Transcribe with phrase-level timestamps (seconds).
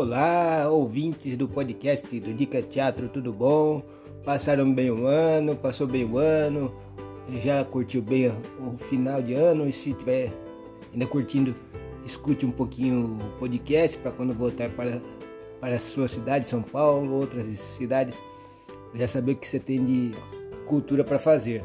[0.00, 3.82] Olá, ouvintes do podcast do Dica Teatro, tudo bom?
[4.24, 6.72] Passaram bem o ano, passou bem o ano,
[7.42, 10.32] já curtiu bem o final de ano e se tiver
[10.92, 11.52] ainda curtindo,
[12.06, 15.02] escute um pouquinho o podcast para quando voltar para,
[15.60, 18.22] para a sua cidade, São Paulo, outras cidades,
[18.94, 20.12] já saber o que você tem de
[20.68, 21.64] cultura para fazer.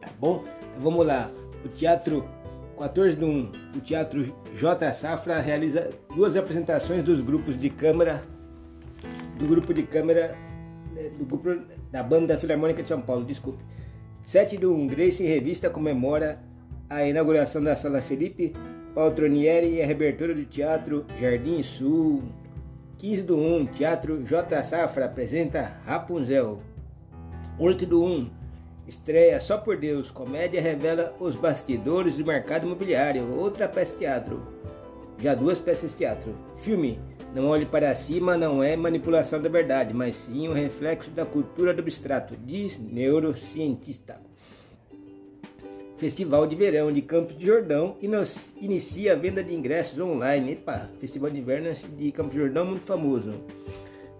[0.00, 0.42] Tá bom?
[0.70, 1.30] Então vamos lá.
[1.62, 2.24] O teatro
[2.78, 8.22] 14 de 1, o Teatro J Safra realiza duas apresentações dos grupos de câmara
[9.38, 10.36] do grupo de câmara
[10.92, 11.56] né, do grupo
[11.90, 13.62] da banda Filarmônica de São Paulo, desculpe.
[14.24, 16.40] 7 de 1, Grace Revista comemora
[16.88, 18.52] a inauguração da Sala Felipe
[18.94, 22.22] Paltronieri e a reabertura do Teatro Jardim Sul.
[22.98, 26.60] 15 do 1, Teatro J Safra apresenta Rapunzel.
[27.58, 28.30] 8 do 1,
[28.86, 34.42] Estreia Só por Deus, comédia revela os bastidores do mercado imobiliário, outra peça teatro.
[35.18, 36.34] Já duas peças teatro.
[36.58, 36.98] Filme
[37.32, 41.72] Não Olhe Para Cima não é manipulação da verdade, mas sim um reflexo da cultura
[41.72, 44.20] do abstrato, diz neurocientista.
[45.96, 47.96] Festival de Verão de Campos de Jordão
[48.60, 50.54] inicia a venda de ingressos online.
[50.54, 53.32] Epa, Festival de Inverno de Campos de Jordão muito famoso.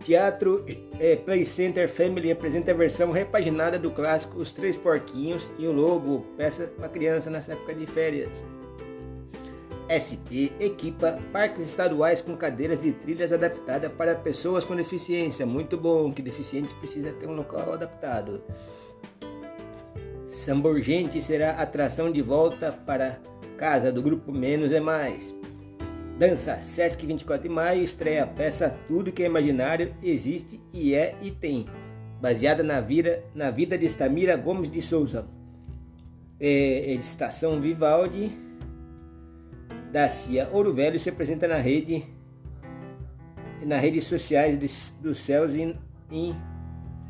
[0.03, 0.65] Teatro
[0.99, 5.73] é, Play Center Family apresenta a versão repaginada do clássico Os Três Porquinhos e o
[5.73, 8.45] Lobo, peça para criança nessa época de férias.
[9.89, 15.45] SP equipa parques estaduais com cadeiras de trilhas adaptadas para pessoas com deficiência.
[15.45, 18.43] Muito bom, que deficiente precisa ter um local adaptado.
[20.27, 23.21] Samborgente será atração de volta para
[23.59, 25.35] casa do grupo Menos é Mais.
[26.19, 31.17] Dança Sesc 24 de maio estreia a peça Tudo que é Imaginário existe e é
[31.23, 31.67] e tem,
[32.21, 35.27] baseada na vida, na vida de Estamira Gomes de Souza.
[36.39, 38.31] É, Estação Vivaldi
[39.91, 42.05] da CIA Ouro Velho se apresenta na rede
[43.65, 45.77] nas redes sociais dos céus em,
[46.11, 46.35] em,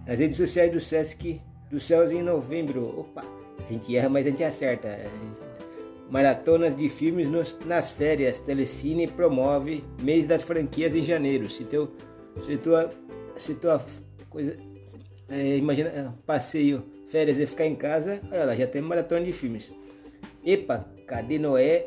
[0.07, 3.01] nas redes sociais do Sesc dos céus em novembro.
[3.01, 3.25] Opa,
[3.59, 4.89] a gente erra, mas a gente acerta.
[6.13, 8.39] Maratonas de filmes nos, nas férias.
[8.39, 11.49] Telecine promove mês das franquias em janeiro.
[11.49, 11.91] Se teu,
[12.45, 12.91] se tua,
[13.35, 13.83] se tua
[14.29, 14.55] coisa,
[15.31, 19.33] é, imagina, é, passeio, férias e ficar em casa, olha lá, já tem maratona de
[19.33, 19.73] filmes.
[20.45, 21.87] Epa, Cadê Noé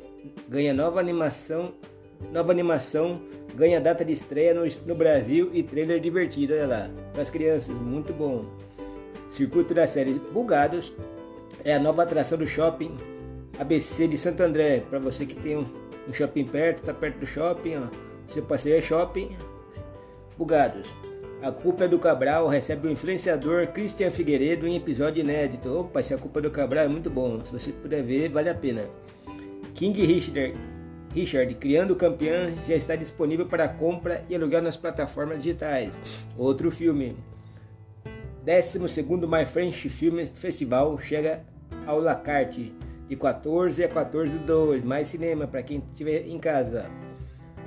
[0.50, 1.76] ganha nova animação,
[2.32, 3.22] nova animação,
[3.54, 7.76] ganha data de estreia no, no Brasil e trailer divertido, olha lá, para as crianças,
[7.76, 8.44] muito bom.
[9.30, 10.92] Circuito da série Bugados
[11.64, 12.98] é a nova atração do shopping
[13.60, 15.66] ABC de Santo André, para você que tem um,
[16.08, 17.84] um shopping perto, está perto do shopping, ó,
[18.28, 19.36] seu passeio é shopping,
[20.38, 20.90] bugados.
[21.42, 25.70] A culpa é do Cabral recebe o influenciador Christian Figueiredo em episódio inédito.
[25.70, 27.40] Opa, se a culpa é do Cabral é muito bom.
[27.46, 28.86] Se você puder ver, vale a pena.
[29.74, 30.56] King Richard,
[31.14, 36.00] Richard Criando Campeão já está disponível para compra e aluguel nas plataformas digitais.
[36.38, 37.16] Outro filme.
[38.44, 38.80] 12
[39.28, 41.44] My French Film Festival chega
[41.86, 42.74] ao La Carte
[43.08, 46.90] de 14 a 14 do 2, mais cinema para quem estiver em casa.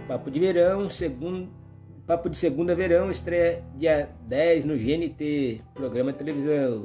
[0.07, 1.49] Papo de Verão, segundo,
[2.07, 6.85] Papo de Segunda Verão, estreia dia 10 no GNT, programa televisão.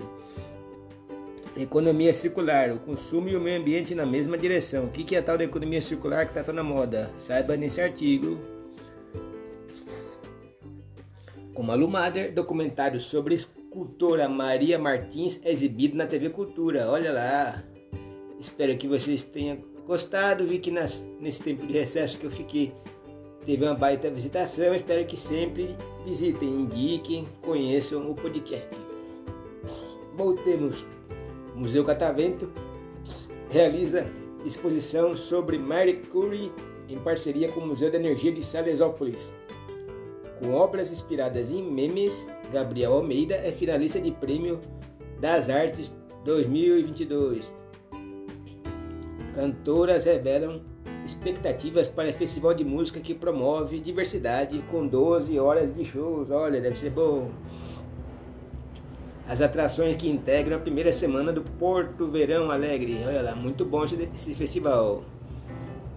[1.56, 4.86] Economia circular, o consumo e o meio ambiente na mesma direção.
[4.86, 7.12] O que é a tal da economia circular que está tão na moda?
[7.16, 8.38] Saiba nesse artigo.
[11.54, 16.90] Com Malu Mader, documentário sobre escultora Maria Martins exibido na TV Cultura.
[16.90, 17.64] Olha lá.
[18.44, 20.46] Espero que vocês tenham gostado.
[20.46, 22.74] Vi que nas, nesse tempo de recesso que eu fiquei
[23.46, 24.76] teve uma baita visitação.
[24.76, 25.74] Espero que sempre
[26.06, 28.70] visitem, indiquem, conheçam o podcast.
[30.14, 30.86] Voltemos.
[31.56, 32.52] Museu Catavento
[33.50, 34.12] realiza
[34.46, 36.52] exposição sobre Marie Curie
[36.90, 39.32] em parceria com o Museu da Energia de Salesópolis.
[40.40, 44.60] Com obras inspiradas em memes, Gabriel Almeida é finalista de Prêmio
[45.22, 45.94] das Artes
[46.26, 47.63] 2022.
[49.36, 50.62] Cantoras revelam
[51.04, 56.30] expectativas para festival de música que promove diversidade com 12 horas de shows.
[56.30, 57.32] Olha, deve ser bom.
[59.28, 63.04] As atrações que integram a primeira semana do Porto Verão Alegre.
[63.06, 65.04] Olha lá, muito bom esse festival.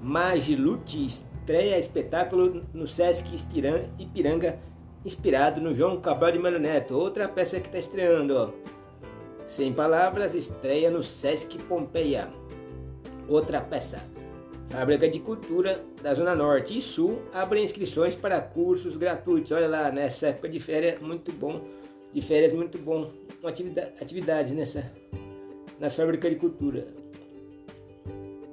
[0.01, 3.29] Magilute estreia espetáculo no Sesc
[3.99, 4.59] Ipiranga,
[5.05, 6.97] inspirado no João Cabral de Melo Neto.
[6.97, 8.51] Outra peça que está estreando, ó.
[9.45, 12.29] Sem palavras, estreia no Sesc Pompeia.
[13.29, 14.01] Outra peça.
[14.69, 19.53] Fábrica de Cultura da Zona Norte e Sul abre inscrições para cursos gratuitos.
[19.53, 21.63] Olha lá, nessa época de férias, muito bom.
[22.13, 23.13] De férias, muito bom.
[23.45, 24.91] Atividade, atividades nessa,
[25.79, 26.89] nas fábricas de cultura.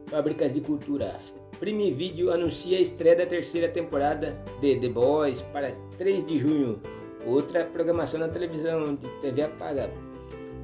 [0.07, 1.17] Fábricas de cultura.
[1.59, 6.81] Prime Video anuncia a estreia da terceira temporada de The Boys para 3 de junho.
[7.25, 9.89] Outra programação na televisão de TV apaga.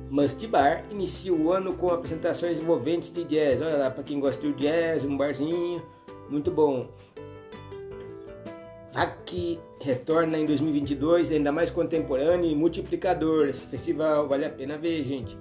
[0.09, 3.61] Must Bar inicia o ano com apresentações envolventes de jazz.
[3.61, 5.83] Olha lá, para quem gosta de jazz, um barzinho,
[6.29, 6.87] muito bom.
[8.91, 13.47] VAC retorna em 2022, ainda mais contemporâneo e multiplicador.
[13.47, 15.37] Esse festival vale a pena ver, gente.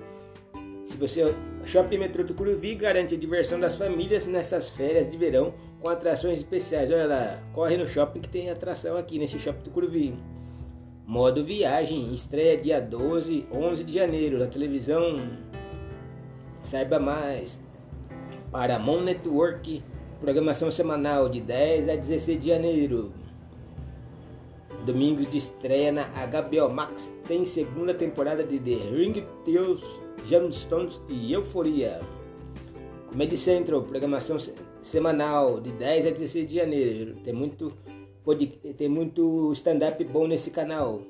[0.84, 5.52] Se você Shopping Metrô do Curuvi garante a diversão das famílias nessas férias de verão
[5.80, 6.90] com atrações especiais.
[6.90, 10.14] Olha lá, corre no shopping que tem atração aqui nesse Shopping do Curuvi.
[11.08, 15.26] Modo Viagem, estreia dia 12, 11 de janeiro na televisão.
[16.62, 17.58] Saiba mais.
[18.52, 19.82] Paramount Network,
[20.20, 23.10] programação semanal de 10 a 16 de janeiro.
[24.84, 29.82] Domingos de estreia na HBO Max tem segunda temporada de The Ring Tales
[30.26, 32.02] Gemstones e Euforia.
[33.10, 34.36] Comedy Central, programação
[34.82, 37.14] semanal de 10 a 16 de janeiro.
[37.24, 37.72] Tem muito,
[38.36, 41.02] tem muito stand-up bom nesse canal.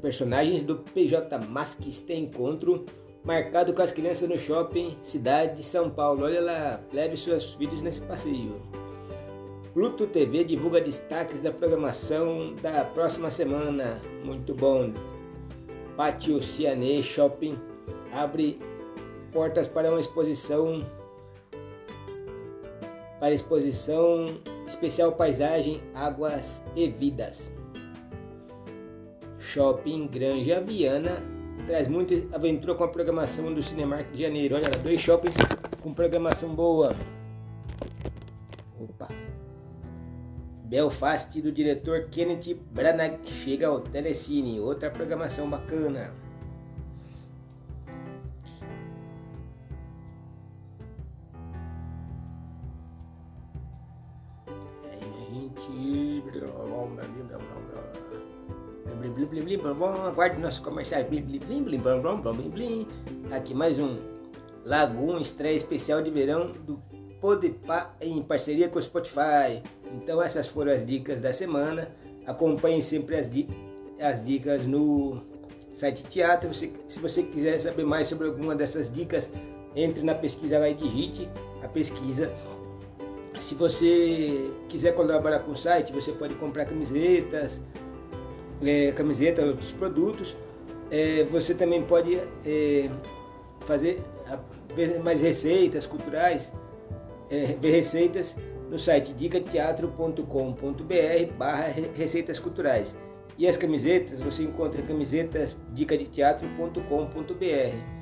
[0.00, 2.84] Personagens do PJ Masks tem encontro
[3.24, 6.24] marcado com as crianças no shopping Cidade de São Paulo.
[6.24, 8.62] Olha lá, leve seus filhos nesse passeio.
[9.74, 14.00] Pluto TV divulga destaques da programação da próxima semana.
[14.24, 14.92] Muito bom.
[15.96, 17.58] Pátio Cianê Shopping
[18.12, 18.58] abre
[19.32, 20.86] portas para uma exposição
[23.20, 24.26] para exposição
[24.68, 27.50] especial paisagem, águas e vidas.
[29.38, 31.22] Shopping Granja Viana
[31.66, 34.56] traz muita aventura com a programação do Cinemark de Janeiro.
[34.56, 35.34] Olha lá, dois shoppings
[35.82, 36.94] com programação boa.
[38.80, 39.08] Opa.
[40.64, 46.12] Belfast do diretor Kenneth Branagh chega ao Telecine, outra programação bacana.
[60.06, 61.06] Aguarde nossos comerciais.
[63.30, 63.98] Aqui mais um
[64.64, 66.82] Lagoon estreia especial de verão do
[67.20, 69.62] Podpah em parceria com o Spotify.
[69.92, 71.88] Então essas foram as dicas da semana.
[72.26, 73.48] Acompanhe sempre as, di
[74.00, 75.22] as dicas no
[75.74, 76.52] site Teatro.
[76.54, 79.30] Se, se você quiser saber mais sobre alguma dessas dicas,
[79.76, 81.28] entre na pesquisa lá e digite
[81.62, 82.32] a pesquisa.
[83.38, 87.60] Se você quiser colaborar com o site, você pode comprar camisetas,
[88.62, 90.36] é, camisetas, outros produtos.
[90.90, 92.90] É, você também pode é,
[93.60, 94.00] fazer
[95.04, 96.52] mais receitas culturais,
[97.30, 98.36] é, ver receitas
[98.70, 102.96] no site dicateatro.com.br barra receitas culturais.
[103.38, 107.97] E as camisetas, você encontra camisetas dicadeteatro.com.br.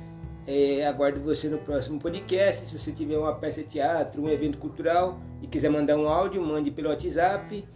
[0.47, 2.65] É, aguardo você no próximo podcast.
[2.65, 6.41] Se você tiver uma peça de teatro, um evento cultural e quiser mandar um áudio,
[6.41, 7.67] mande pelo WhatsApp.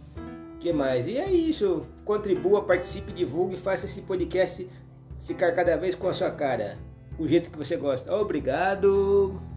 [0.58, 1.06] que mais?
[1.06, 1.86] E é isso.
[2.04, 4.66] Contribua, participe, divulgue, faça esse podcast
[5.26, 6.78] ficar cada vez com a sua cara,
[7.18, 8.12] o jeito que você gosta.
[8.14, 9.51] Obrigado!